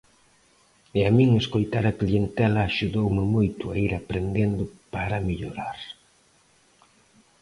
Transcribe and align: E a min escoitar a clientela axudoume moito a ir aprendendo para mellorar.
E 0.97 0.99
a 1.09 1.11
min 1.17 1.29
escoitar 1.41 1.85
a 1.87 1.97
clientela 2.01 2.61
axudoume 2.69 3.23
moito 3.35 3.63
a 3.69 3.75
ir 3.85 3.91
aprendendo 3.95 4.63
para 4.93 5.23
mellorar. 5.27 5.77